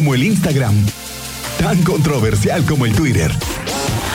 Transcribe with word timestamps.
como 0.00 0.14
el 0.14 0.22
Instagram, 0.22 0.74
tan 1.58 1.82
controversial 1.82 2.64
como 2.64 2.86
el 2.86 2.94
Twitter. 2.94 3.30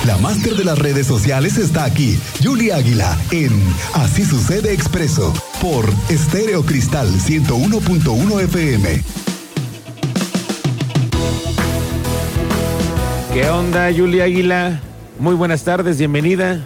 La 0.07 0.17
máster 0.17 0.55
de 0.55 0.63
las 0.63 0.79
redes 0.79 1.05
sociales 1.05 1.59
está 1.59 1.83
aquí, 1.83 2.17
Julia 2.43 2.77
Águila, 2.77 3.15
en 3.29 3.51
Así 3.93 4.25
sucede 4.25 4.73
expreso, 4.73 5.31
por 5.61 5.85
Estéreo 6.09 6.65
Cristal 6.65 7.07
101.1 7.07 8.43
FM. 8.45 9.03
¿Qué 13.31 13.47
onda, 13.51 13.91
Julia 13.95 14.23
Águila? 14.23 14.81
Muy 15.19 15.35
buenas 15.35 15.63
tardes, 15.63 15.99
bienvenida. 15.99 16.63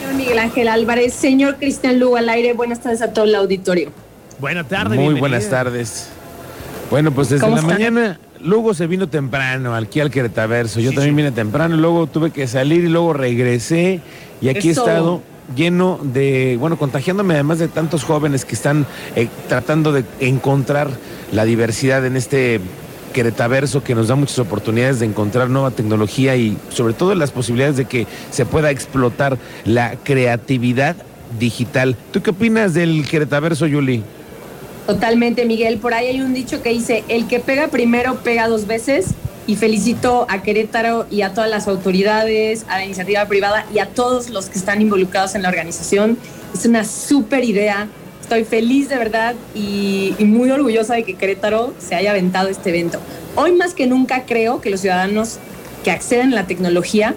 Señor 0.00 0.14
Miguel 0.16 0.38
Ángel 0.38 0.68
Álvarez, 0.68 1.14
señor 1.14 1.56
Cristian 1.56 1.98
Lugo 1.98 2.18
al 2.18 2.28
aire, 2.28 2.52
buenas 2.52 2.80
tardes 2.82 3.00
a 3.00 3.14
todo 3.14 3.24
el 3.24 3.34
auditorio. 3.36 3.90
Buenas 4.38 4.68
tardes. 4.68 4.88
Muy 4.88 5.14
bienvenida. 5.14 5.20
buenas 5.20 5.48
tardes. 5.48 6.10
Bueno, 6.90 7.10
pues 7.10 7.30
desde 7.30 7.42
¿Cómo 7.42 7.56
la 7.56 7.62
están? 7.62 7.78
mañana, 7.78 8.18
Lugo 8.40 8.74
se 8.74 8.86
vino 8.86 9.08
temprano 9.08 9.74
aquí 9.74 10.00
al 10.00 10.10
Queretaverso. 10.10 10.80
Yo 10.80 10.92
también 10.92 11.16
vine 11.16 11.32
temprano, 11.32 11.76
luego 11.76 12.06
tuve 12.06 12.30
que 12.30 12.46
salir 12.46 12.84
y 12.84 12.88
luego 12.88 13.12
regresé. 13.12 14.00
Y 14.40 14.48
aquí 14.48 14.70
Eso. 14.70 14.82
he 14.82 14.90
estado 14.90 15.22
lleno 15.54 15.98
de, 16.02 16.56
bueno, 16.58 16.76
contagiándome 16.76 17.34
además 17.34 17.58
de 17.58 17.68
tantos 17.68 18.04
jóvenes 18.04 18.44
que 18.44 18.54
están 18.54 18.86
eh, 19.14 19.28
tratando 19.48 19.92
de 19.92 20.04
encontrar 20.20 20.90
la 21.32 21.44
diversidad 21.44 22.04
en 22.06 22.16
este 22.16 22.60
Queretaverso 23.12 23.82
que 23.82 23.94
nos 23.94 24.08
da 24.08 24.14
muchas 24.14 24.38
oportunidades 24.38 25.00
de 25.00 25.06
encontrar 25.06 25.48
nueva 25.48 25.70
tecnología 25.70 26.36
y 26.36 26.58
sobre 26.68 26.92
todo 26.92 27.14
las 27.14 27.30
posibilidades 27.30 27.78
de 27.78 27.86
que 27.86 28.06
se 28.30 28.44
pueda 28.44 28.70
explotar 28.70 29.38
la 29.64 29.96
creatividad 29.96 30.96
digital. 31.38 31.96
¿Tú 32.12 32.20
qué 32.20 32.30
opinas 32.30 32.74
del 32.74 33.06
Queretaverso, 33.08 33.66
Yuli? 33.66 34.02
Totalmente, 34.86 35.44
Miguel. 35.44 35.78
Por 35.78 35.94
ahí 35.94 36.06
hay 36.06 36.20
un 36.20 36.32
dicho 36.32 36.62
que 36.62 36.70
dice, 36.70 37.02
el 37.08 37.26
que 37.26 37.40
pega 37.40 37.68
primero 37.68 38.16
pega 38.22 38.48
dos 38.48 38.66
veces. 38.66 39.08
Y 39.48 39.54
felicito 39.54 40.26
a 40.28 40.42
Querétaro 40.42 41.06
y 41.08 41.22
a 41.22 41.32
todas 41.32 41.48
las 41.48 41.68
autoridades, 41.68 42.66
a 42.68 42.78
la 42.78 42.84
iniciativa 42.84 43.24
privada 43.26 43.64
y 43.72 43.78
a 43.78 43.86
todos 43.86 44.28
los 44.30 44.46
que 44.46 44.58
están 44.58 44.82
involucrados 44.82 45.36
en 45.36 45.42
la 45.42 45.48
organización. 45.48 46.18
Es 46.52 46.66
una 46.66 46.84
súper 46.84 47.44
idea. 47.44 47.86
Estoy 48.20 48.42
feliz 48.42 48.88
de 48.88 48.96
verdad 48.96 49.36
y, 49.54 50.14
y 50.18 50.24
muy 50.24 50.50
orgullosa 50.50 50.94
de 50.94 51.04
que 51.04 51.14
Querétaro 51.14 51.74
se 51.78 51.94
haya 51.94 52.10
aventado 52.10 52.48
este 52.48 52.70
evento. 52.70 52.98
Hoy 53.36 53.52
más 53.52 53.72
que 53.72 53.86
nunca 53.86 54.24
creo 54.26 54.60
que 54.60 54.68
los 54.68 54.80
ciudadanos 54.80 55.38
que 55.84 55.92
acceden 55.92 56.32
a 56.32 56.36
la 56.36 56.46
tecnología 56.48 57.14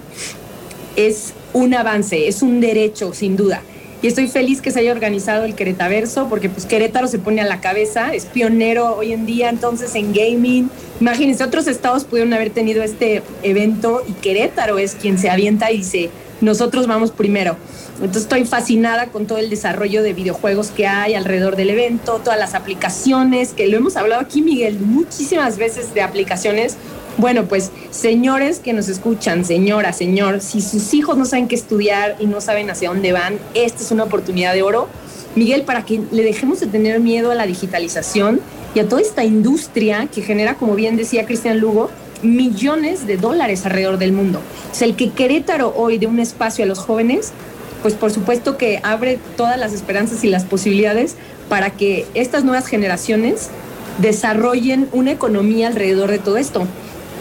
es 0.95 1.33
un 1.53 1.73
avance, 1.73 2.27
es 2.27 2.43
un 2.43 2.61
derecho, 2.61 3.11
sin 3.13 3.37
duda. 3.37 3.63
Y 4.01 4.07
estoy 4.07 4.27
feliz 4.29 4.61
que 4.61 4.71
se 4.71 4.79
haya 4.79 4.93
organizado 4.93 5.43
el 5.43 5.55
Queretaverso, 5.55 6.29
porque 6.29 6.47
pues 6.47 6.65
Querétaro 6.65 7.07
se 7.07 7.19
pone 7.19 7.41
a 7.41 7.45
la 7.45 7.59
cabeza, 7.59 8.13
es 8.13 8.25
pionero 8.25 8.95
hoy 8.95 9.11
en 9.11 9.25
día 9.25 9.49
entonces 9.49 9.93
en 9.95 10.13
gaming. 10.13 10.69
Imagínense, 11.01 11.43
otros 11.43 11.67
estados 11.67 12.05
pudieron 12.05 12.33
haber 12.33 12.49
tenido 12.49 12.81
este 12.81 13.23
evento 13.43 14.01
y 14.07 14.13
Querétaro 14.13 14.77
es 14.77 14.95
quien 14.95 15.17
se 15.17 15.29
avienta 15.29 15.69
y 15.71 15.77
dice, 15.77 16.09
nosotros 16.39 16.87
vamos 16.87 17.11
primero. 17.11 17.57
Entonces 17.95 18.23
estoy 18.23 18.45
fascinada 18.45 19.07
con 19.07 19.27
todo 19.27 19.39
el 19.39 19.49
desarrollo 19.49 20.01
de 20.01 20.13
videojuegos 20.13 20.71
que 20.71 20.87
hay 20.87 21.15
alrededor 21.15 21.57
del 21.57 21.69
evento, 21.69 22.21
todas 22.23 22.39
las 22.39 22.55
aplicaciones, 22.55 23.51
que 23.51 23.67
lo 23.67 23.75
hemos 23.75 23.97
hablado 23.97 24.21
aquí, 24.21 24.41
Miguel, 24.41 24.79
muchísimas 24.79 25.57
veces 25.57 25.93
de 25.93 26.01
aplicaciones. 26.01 26.77
Bueno, 27.19 27.47
pues 27.49 27.71
señores 27.91 28.59
que 28.59 28.71
nos 28.71 28.87
escuchan, 28.87 29.43
señora, 29.43 29.91
señor, 29.91 30.39
si 30.39 30.61
sus 30.61 30.93
hijos 30.93 31.17
no 31.17 31.25
saben 31.25 31.49
qué 31.49 31.55
estudiar 31.55 32.15
y 32.17 32.27
no 32.27 32.39
saben 32.39 32.69
hacia 32.69 32.87
dónde 32.87 33.11
van, 33.11 33.37
esta 33.53 33.83
es 33.83 33.91
una 33.91 34.05
oportunidad 34.05 34.53
de 34.53 34.61
oro. 34.63 34.87
Miguel, 35.35 35.63
para 35.63 35.83
que 35.83 35.99
le 36.11 36.23
dejemos 36.23 36.61
de 36.61 36.67
tener 36.67 37.01
miedo 37.01 37.31
a 37.31 37.35
la 37.35 37.45
digitalización 37.45 38.39
y 38.73 38.79
a 38.79 38.87
toda 38.87 39.01
esta 39.01 39.25
industria 39.25 40.07
que 40.07 40.21
genera, 40.21 40.53
como 40.53 40.75
bien 40.75 40.95
decía 40.95 41.25
Cristian 41.25 41.59
Lugo, 41.59 41.89
millones 42.23 43.05
de 43.05 43.17
dólares 43.17 43.65
alrededor 43.65 43.97
del 43.97 44.13
mundo. 44.13 44.39
O 44.71 44.73
sea, 44.73 44.87
el 44.87 44.95
que 44.95 45.11
Querétaro 45.11 45.73
hoy 45.75 45.97
dé 45.97 46.07
un 46.07 46.19
espacio 46.19 46.63
a 46.63 46.67
los 46.69 46.79
jóvenes, 46.79 47.33
pues 47.81 47.95
por 47.95 48.11
supuesto 48.11 48.55
que 48.55 48.79
abre 48.81 49.19
todas 49.35 49.59
las 49.59 49.73
esperanzas 49.73 50.23
y 50.23 50.29
las 50.29 50.45
posibilidades 50.45 51.17
para 51.49 51.71
que 51.71 52.05
estas 52.13 52.45
nuevas 52.45 52.67
generaciones 52.67 53.49
desarrollen 53.97 54.87
una 54.93 55.11
economía 55.11 55.67
alrededor 55.67 56.11
de 56.11 56.19
todo 56.19 56.37
esto. 56.37 56.65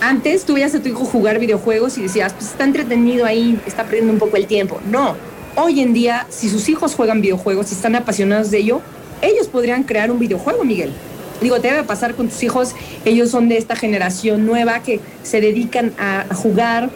Antes 0.01 0.45
tú 0.45 0.55
veías 0.55 0.75
a 0.75 0.81
tu 0.81 0.89
hijo 0.89 1.05
jugar 1.05 1.39
videojuegos 1.39 1.99
y 1.99 2.03
decías, 2.03 2.33
pues 2.33 2.51
está 2.51 2.65
entretenido 2.65 3.27
ahí, 3.27 3.61
está 3.67 3.85
perdiendo 3.85 4.13
un 4.13 4.19
poco 4.19 4.37
el 4.37 4.47
tiempo. 4.47 4.81
No, 4.91 5.17
hoy 5.57 5.81
en 5.81 5.93
día, 5.93 6.27
si 6.31 6.49
sus 6.49 6.69
hijos 6.69 6.95
juegan 6.95 7.21
videojuegos 7.21 7.73
y 7.73 7.75
están 7.75 7.97
apasionados 7.97 8.51
de 8.51 8.59
ello, 8.59 8.81
ellos 9.23 9.49
podrían 9.49 9.83
crear 9.83 10.11
un 10.13 10.21
videojuego, 10.21 10.65
Miguel. 10.65 10.93
Digo, 11.41 11.61
te 11.61 11.69
debe 11.69 11.83
pasar 11.83 12.15
con 12.15 12.29
tus 12.29 12.43
hijos, 12.43 12.75
ellos 13.05 13.31
son 13.31 13.49
de 13.49 13.59
esta 13.59 13.75
generación 13.77 14.47
nueva 14.47 14.81
que 14.83 15.01
se 15.23 15.41
dedican 15.41 15.93
a 15.99 16.27
a 16.29 16.35
jugar, 16.35 16.91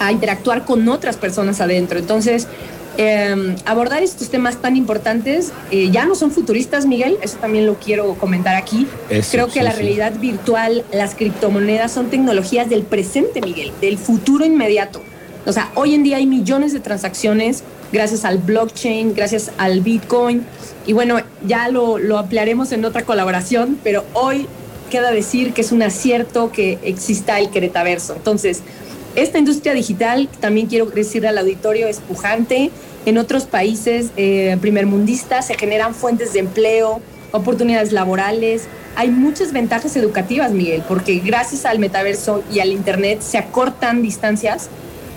a 0.00 0.12
interactuar 0.12 0.64
con 0.64 0.88
otras 0.88 1.16
personas 1.16 1.60
adentro. 1.60 1.98
Entonces, 1.98 2.48
eh, 2.96 3.56
abordar 3.64 4.02
estos 4.02 4.30
temas 4.30 4.56
tan 4.56 4.76
importantes 4.76 5.52
eh, 5.70 5.90
ya 5.90 6.04
no 6.04 6.14
son 6.14 6.30
futuristas, 6.30 6.86
Miguel, 6.86 7.18
eso 7.22 7.38
también 7.38 7.66
lo 7.66 7.74
quiero 7.74 8.14
comentar 8.14 8.54
aquí. 8.56 8.86
Eso, 9.10 9.30
Creo 9.32 9.46
que 9.46 9.54
sí, 9.54 9.60
la 9.60 9.72
sí. 9.72 9.78
realidad 9.78 10.12
virtual, 10.18 10.84
las 10.92 11.14
criptomonedas 11.14 11.92
son 11.92 12.10
tecnologías 12.10 12.68
del 12.68 12.82
presente, 12.82 13.40
Miguel, 13.40 13.72
del 13.80 13.98
futuro 13.98 14.44
inmediato. 14.44 15.02
O 15.46 15.52
sea, 15.52 15.70
hoy 15.74 15.94
en 15.94 16.02
día 16.02 16.16
hay 16.16 16.26
millones 16.26 16.72
de 16.72 16.80
transacciones 16.80 17.64
gracias 17.92 18.24
al 18.24 18.38
blockchain, 18.38 19.14
gracias 19.14 19.52
al 19.58 19.80
Bitcoin. 19.80 20.44
Y 20.86 20.92
bueno, 20.92 21.20
ya 21.46 21.68
lo, 21.68 21.98
lo 21.98 22.18
ampliaremos 22.18 22.72
en 22.72 22.84
otra 22.84 23.04
colaboración, 23.04 23.78
pero 23.84 24.04
hoy 24.14 24.46
queda 24.90 25.10
decir 25.10 25.52
que 25.52 25.60
es 25.60 25.72
un 25.72 25.82
acierto 25.82 26.50
que 26.52 26.78
exista 26.82 27.38
el 27.38 27.50
Queretaverso. 27.50 28.14
Entonces, 28.14 28.62
esta 29.14 29.38
industria 29.38 29.74
digital, 29.74 30.28
también 30.40 30.66
quiero 30.66 30.86
decirle 30.86 31.28
al 31.28 31.38
auditorio, 31.38 31.86
es 31.86 32.00
pujante. 32.00 32.70
En 33.06 33.18
otros 33.18 33.44
países 33.44 34.10
eh, 34.16 34.56
primermundistas 34.60 35.46
se 35.46 35.54
generan 35.54 35.94
fuentes 35.94 36.32
de 36.32 36.40
empleo, 36.40 37.00
oportunidades 37.32 37.92
laborales. 37.92 38.64
Hay 38.96 39.10
muchas 39.10 39.52
ventajas 39.52 39.96
educativas, 39.96 40.52
Miguel, 40.52 40.82
porque 40.88 41.18
gracias 41.18 41.64
al 41.64 41.78
metaverso 41.78 42.42
y 42.52 42.60
al 42.60 42.72
Internet 42.72 43.20
se 43.20 43.38
acortan 43.38 44.02
distancias 44.02 44.68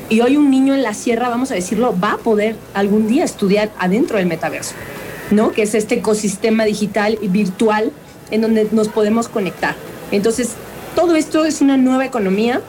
y 0.09 0.21
hoy 0.21 0.37
un 0.37 0.49
niño 0.49 0.73
en 0.73 0.83
la 0.83 0.93
sierra, 0.93 1.29
vamos 1.29 1.51
a 1.51 1.55
decirlo, 1.55 1.95
va 2.01 2.13
a 2.13 2.17
poder 2.17 2.55
algún 2.73 3.07
día 3.07 3.23
estudiar 3.25 3.69
adentro 3.77 4.17
del 4.17 4.27
metaverso, 4.27 4.73
¿no? 5.31 5.51
Que 5.51 5.63
es 5.63 5.75
este 5.75 5.95
ecosistema 5.95 6.63
digital 6.63 7.17
y 7.21 7.27
virtual 7.27 7.91
en 8.31 8.41
donde 8.41 8.67
nos 8.71 8.87
podemos 8.87 9.27
conectar. 9.27 9.75
Entonces, 10.11 10.51
todo 10.95 11.15
esto 11.15 11.45
es 11.45 11.61
una 11.61 11.77
nueva 11.77 12.05
economía. 12.05 12.61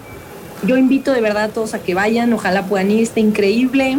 Yo 0.64 0.76
invito 0.76 1.12
de 1.12 1.20
verdad 1.20 1.44
a 1.44 1.48
todos 1.48 1.74
a 1.74 1.78
que 1.78 1.94
vayan, 1.94 2.32
ojalá 2.32 2.66
puedan 2.66 2.90
ir, 2.90 3.02
está 3.02 3.20
increíble. 3.20 3.98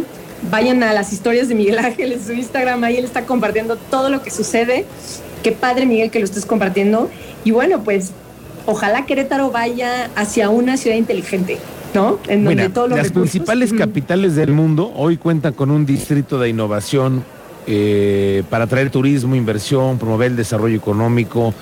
Vayan 0.50 0.82
a 0.82 0.92
las 0.92 1.12
historias 1.12 1.48
de 1.48 1.54
Miguel 1.54 1.78
Ángel 1.84 2.12
en 2.12 2.22
su 2.24 2.32
Instagram, 2.32 2.82
ahí 2.84 2.96
él 2.96 3.04
está 3.04 3.24
compartiendo 3.26 3.76
todo 3.76 4.10
lo 4.10 4.22
que 4.22 4.30
sucede. 4.30 4.84
Qué 5.42 5.52
padre, 5.52 5.86
Miguel, 5.86 6.10
que 6.10 6.18
lo 6.18 6.24
estés 6.26 6.44
compartiendo. 6.46 7.08
Y 7.44 7.50
bueno, 7.50 7.82
pues 7.82 8.12
ojalá 8.66 9.06
Querétaro 9.06 9.50
vaya 9.50 10.10
hacia 10.16 10.50
una 10.50 10.76
ciudad 10.76 10.96
inteligente, 10.96 11.58
¿no? 11.94 12.18
En 12.28 12.44
donde 12.44 12.62
Mira, 12.64 12.74
todos 12.74 12.90
los 12.90 12.98
las 12.98 13.06
recursos- 13.08 13.30
principales 13.30 13.72
capitales 13.72 14.34
del 14.36 14.52
mundo 14.52 14.92
hoy 14.94 15.16
cuentan 15.16 15.54
con 15.54 15.70
un 15.70 15.86
distrito 15.86 16.38
de 16.38 16.50
innovación 16.50 17.24
eh, 17.66 18.42
para 18.50 18.64
atraer 18.64 18.90
turismo, 18.90 19.34
inversión, 19.34 19.98
promover 19.98 20.30
el 20.32 20.36
desarrollo 20.36 20.76
económico. 20.76 21.54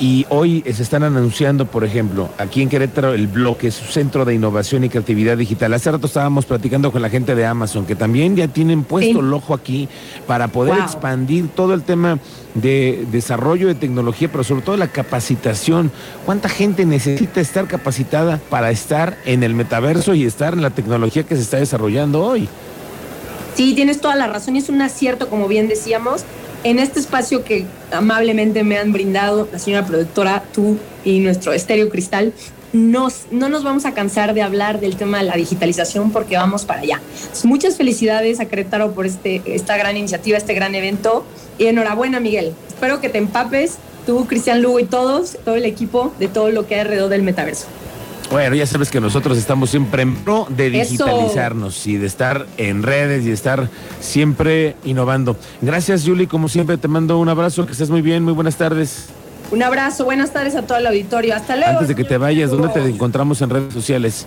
Y 0.00 0.26
hoy 0.28 0.62
se 0.72 0.84
están 0.84 1.02
anunciando, 1.02 1.66
por 1.66 1.82
ejemplo, 1.84 2.28
aquí 2.38 2.62
en 2.62 2.68
Querétaro, 2.68 3.14
el 3.14 3.26
bloque, 3.26 3.72
su 3.72 3.84
centro 3.86 4.24
de 4.24 4.32
innovación 4.32 4.84
y 4.84 4.88
creatividad 4.88 5.36
digital. 5.36 5.74
Hace 5.74 5.90
rato 5.90 6.06
estábamos 6.06 6.46
platicando 6.46 6.92
con 6.92 7.02
la 7.02 7.10
gente 7.10 7.34
de 7.34 7.44
Amazon, 7.44 7.84
que 7.84 7.96
también 7.96 8.36
ya 8.36 8.46
tienen 8.46 8.84
puesto 8.84 9.14
Sí. 9.14 9.18
el 9.18 9.32
ojo 9.32 9.54
aquí 9.54 9.88
para 10.28 10.46
poder 10.48 10.74
Wow. 10.76 10.84
expandir 10.84 11.48
todo 11.48 11.74
el 11.74 11.82
tema 11.82 12.20
de 12.54 13.06
desarrollo 13.10 13.66
de 13.66 13.74
tecnología, 13.74 14.28
pero 14.30 14.44
sobre 14.44 14.62
todo 14.62 14.76
la 14.76 14.86
capacitación. 14.86 15.90
¿Cuánta 16.24 16.48
gente 16.48 16.84
necesita 16.86 17.40
estar 17.40 17.66
capacitada 17.66 18.38
para 18.50 18.70
estar 18.70 19.18
en 19.24 19.42
el 19.42 19.52
metaverso 19.54 20.14
y 20.14 20.24
estar 20.24 20.52
en 20.54 20.62
la 20.62 20.70
tecnología 20.70 21.24
que 21.24 21.34
se 21.34 21.42
está 21.42 21.56
desarrollando 21.56 22.24
hoy? 22.24 22.48
Sí, 23.56 23.74
tienes 23.74 24.00
toda 24.00 24.14
la 24.14 24.28
razón 24.28 24.54
y 24.54 24.60
es 24.60 24.68
un 24.68 24.80
acierto, 24.80 25.28
como 25.28 25.48
bien 25.48 25.66
decíamos, 25.66 26.24
en 26.64 26.78
este 26.78 27.00
espacio 27.00 27.44
que 27.44 27.66
amablemente 27.92 28.64
me 28.64 28.78
han 28.78 28.92
brindado 28.92 29.48
la 29.50 29.58
señora 29.58 29.86
productora, 29.86 30.42
tú 30.52 30.78
y 31.04 31.20
nuestro 31.20 31.52
estéreo 31.52 31.88
cristal. 31.88 32.32
No 32.72 33.08
nos 33.32 33.64
vamos 33.64 33.86
a 33.86 33.94
cansar 33.94 34.34
de 34.34 34.42
hablar 34.42 34.78
del 34.78 34.96
tema 34.96 35.18
de 35.18 35.24
la 35.24 35.36
digitalización 35.36 36.10
porque 36.10 36.36
vamos 36.36 36.66
para 36.66 36.80
allá. 36.80 37.00
Muchas 37.44 37.76
felicidades 37.76 38.40
a 38.40 38.44
Querétaro 38.44 38.92
por 38.92 39.06
este, 39.06 39.42
esta 39.46 39.76
gran 39.78 39.96
iniciativa, 39.96 40.36
este 40.36 40.52
gran 40.52 40.74
evento. 40.74 41.24
Y 41.56 41.66
enhorabuena, 41.66 42.20
Miguel. 42.20 42.52
Espero 42.68 43.00
que 43.00 43.08
te 43.08 43.18
empapes, 43.18 43.78
tú, 44.04 44.26
Cristian 44.26 44.60
Lugo 44.60 44.80
y 44.80 44.84
todos, 44.84 45.38
todo 45.44 45.54
el 45.54 45.64
equipo, 45.64 46.12
de 46.18 46.28
todo 46.28 46.50
lo 46.50 46.66
que 46.66 46.74
hay 46.74 46.80
alrededor 46.82 47.08
del 47.08 47.22
metaverso. 47.22 47.66
Bueno, 48.30 48.54
ya 48.54 48.66
sabes 48.66 48.90
que 48.90 49.00
nosotros 49.00 49.38
estamos 49.38 49.70
siempre 49.70 50.02
en 50.02 50.14
pro 50.16 50.46
de 50.50 50.66
Eso. 50.66 50.90
digitalizarnos 50.92 51.86
y 51.86 51.96
de 51.96 52.06
estar 52.06 52.46
en 52.58 52.82
redes 52.82 53.24
y 53.24 53.28
de 53.28 53.34
estar 53.34 53.70
siempre 54.00 54.76
innovando. 54.84 55.36
Gracias, 55.62 56.04
Yuli. 56.04 56.26
Como 56.26 56.48
siempre, 56.48 56.76
te 56.76 56.88
mando 56.88 57.18
un 57.18 57.30
abrazo, 57.30 57.64
que 57.64 57.72
estés 57.72 57.88
muy 57.88 58.02
bien. 58.02 58.24
Muy 58.24 58.34
buenas 58.34 58.56
tardes. 58.56 59.06
Un 59.50 59.62
abrazo, 59.62 60.04
buenas 60.04 60.30
tardes 60.30 60.54
a 60.56 60.62
todo 60.62 60.76
el 60.76 60.86
auditorio. 60.86 61.34
Hasta 61.34 61.56
luego. 61.56 61.72
Antes 61.72 61.88
de 61.88 61.94
que 61.94 62.04
te 62.04 62.18
vayas, 62.18 62.50
¿dónde 62.50 62.68
te 62.68 62.86
encontramos 62.86 63.40
en 63.40 63.48
redes 63.48 63.72
sociales? 63.72 64.26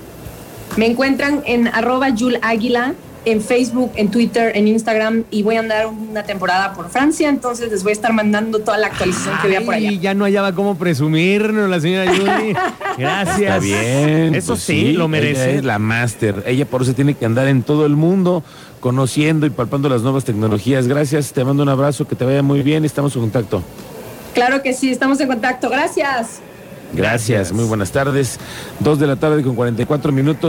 Me 0.77 0.87
encuentran 0.87 1.43
en 1.45 1.67
arroba 1.67 2.09
Yul 2.09 2.39
Águila, 2.41 2.95
en 3.25 3.41
Facebook, 3.41 3.91
en 3.95 4.09
Twitter, 4.09 4.51
en 4.55 4.67
Instagram 4.67 5.25
y 5.29 5.43
voy 5.43 5.57
a 5.57 5.59
andar 5.59 5.87
una 5.87 6.23
temporada 6.23 6.73
por 6.73 6.89
Francia, 6.89 7.29
entonces 7.29 7.69
les 7.69 7.83
voy 7.83 7.91
a 7.91 7.93
estar 7.93 8.13
mandando 8.13 8.59
toda 8.59 8.77
la 8.77 8.87
actualización 8.87 9.35
que 9.41 9.47
vea 9.47 9.61
por 9.61 9.75
allá. 9.75 9.91
Y 9.91 9.99
ya 9.99 10.15
no 10.15 10.23
hallaba 10.25 10.53
cómo 10.53 10.75
presumirnos 10.75 11.69
la 11.69 11.79
señora 11.79 12.11
Yuli. 12.11 12.55
Gracias. 12.97 13.39
Está 13.39 13.59
bien. 13.59 14.35
Eso 14.35 14.53
pues 14.53 14.63
sí, 14.63 14.93
lo 14.93 15.05
ella 15.05 15.07
merece. 15.07 15.55
es 15.57 15.63
la 15.63 15.79
máster. 15.79 16.43
Ella 16.45 16.65
por 16.65 16.81
eso 16.81 16.93
tiene 16.93 17.13
que 17.13 17.25
andar 17.25 17.47
en 17.47 17.63
todo 17.63 17.85
el 17.85 17.95
mundo 17.95 18.43
conociendo 18.79 19.45
y 19.45 19.49
palpando 19.49 19.89
las 19.89 20.01
nuevas 20.01 20.25
tecnologías. 20.25 20.87
Gracias, 20.87 21.31
te 21.33 21.43
mando 21.43 21.63
un 21.63 21.69
abrazo, 21.69 22.07
que 22.07 22.15
te 22.15 22.25
vaya 22.25 22.41
muy 22.41 22.61
bien, 22.61 22.83
estamos 22.85 23.15
en 23.15 23.21
contacto. 23.21 23.63
Claro 24.33 24.61
que 24.61 24.73
sí, 24.73 24.89
estamos 24.89 25.19
en 25.19 25.27
contacto. 25.27 25.69
Gracias. 25.69 26.41
Gracias, 26.93 27.53
muy 27.53 27.63
buenas 27.65 27.91
tardes. 27.91 28.37
Dos 28.79 28.99
de 28.99 29.07
la 29.07 29.15
tarde 29.15 29.43
con 29.43 29.55
44 29.55 30.11
minutos. 30.11 30.39